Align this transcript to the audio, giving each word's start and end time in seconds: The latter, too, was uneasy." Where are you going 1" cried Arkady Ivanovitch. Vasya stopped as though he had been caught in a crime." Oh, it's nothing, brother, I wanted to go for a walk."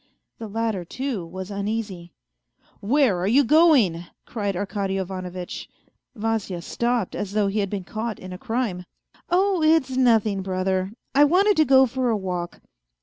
The 0.39 0.47
latter, 0.47 0.83
too, 0.83 1.27
was 1.27 1.51
uneasy." 1.51 2.11
Where 2.93 3.19
are 3.19 3.27
you 3.27 3.43
going 3.43 3.93
1" 3.93 4.07
cried 4.25 4.55
Arkady 4.55 4.97
Ivanovitch. 4.97 5.69
Vasya 6.15 6.63
stopped 6.63 7.13
as 7.15 7.33
though 7.33 7.45
he 7.45 7.59
had 7.59 7.69
been 7.69 7.83
caught 7.83 8.17
in 8.17 8.33
a 8.33 8.37
crime." 8.39 8.85
Oh, 9.29 9.61
it's 9.61 9.91
nothing, 9.95 10.41
brother, 10.41 10.91
I 11.13 11.25
wanted 11.25 11.55
to 11.57 11.65
go 11.65 11.85
for 11.85 12.09
a 12.09 12.17
walk." 12.17 12.61